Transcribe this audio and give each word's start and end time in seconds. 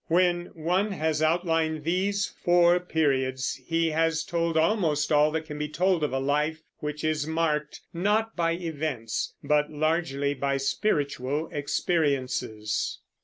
When 0.07 0.47
one 0.55 0.93
has 0.93 1.21
outlined 1.21 1.83
these 1.83 2.25
four 2.25 2.79
periods 2.79 3.61
he 3.67 3.91
has 3.91 4.23
told 4.23 4.57
almost 4.57 5.11
all 5.11 5.29
that 5.29 5.45
can 5.45 5.59
be 5.59 5.69
told 5.69 6.03
of 6.03 6.11
a 6.11 6.17
life 6.17 6.63
which 6.79 7.03
is 7.03 7.27
marked, 7.27 7.81
not 7.93 8.35
by 8.35 8.53
events, 8.53 9.35
but 9.43 9.69
largely 9.69 10.33
by 10.33 10.57
spiritual 10.57 11.49
experiences. 11.51 12.97